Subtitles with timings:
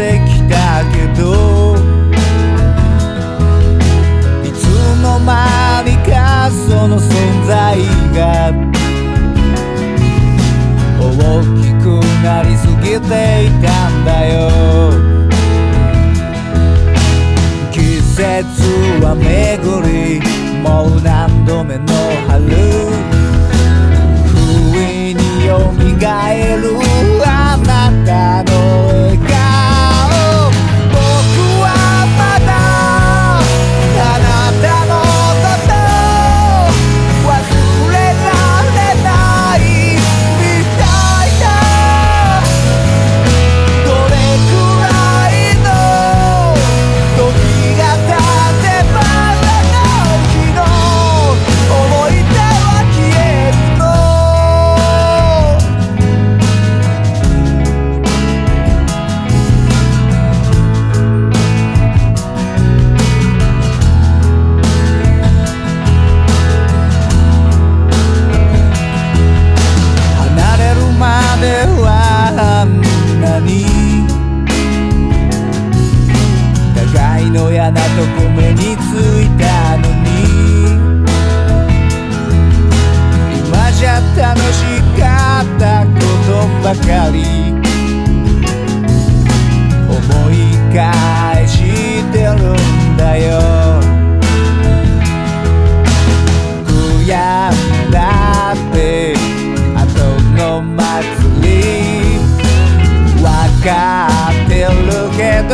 [0.00, 1.76] てきたけど
[4.42, 4.64] いつ
[5.02, 7.78] の間にかその存在
[8.14, 8.50] が
[10.98, 11.84] 大きく
[12.24, 14.38] なりすぎていたんだよ。
[17.70, 18.22] 季節
[19.02, 19.22] は巡
[19.86, 20.20] り
[20.62, 21.86] もう何度目の
[22.26, 22.40] 春。
[24.26, 26.89] 不意によみがえる
[77.96, 78.80] とこ目につ
[79.20, 79.42] いた
[79.78, 80.06] のに？
[83.36, 84.56] 今じゃ楽し
[84.98, 85.02] か
[85.42, 85.90] ったこ
[86.26, 86.30] と
[86.62, 87.18] ばかり。
[89.88, 89.96] 思
[90.30, 90.34] い
[90.74, 90.76] 返
[91.48, 91.52] し
[92.12, 93.28] てるんだよ。
[96.64, 96.68] 悔
[97.08, 97.96] やんだ
[98.52, 98.76] って
[99.74, 99.78] 後
[100.36, 100.78] の祭
[101.42, 101.48] り。
[103.22, 103.26] わ
[103.64, 103.68] か
[104.30, 104.68] ってる
[105.16, 105.52] けど。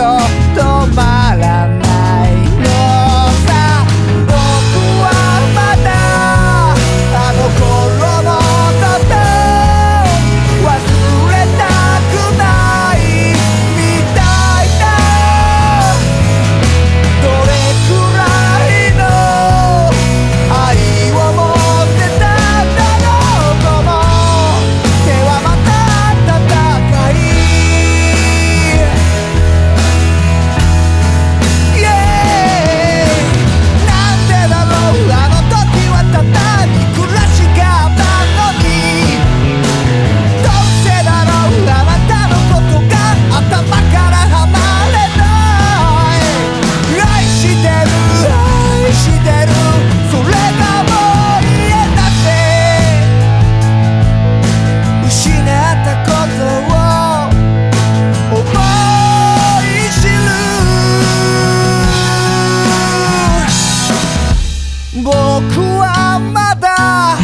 [65.78, 67.18] はまだ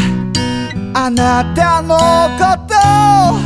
[0.94, 1.96] あなたの
[2.38, 3.41] こと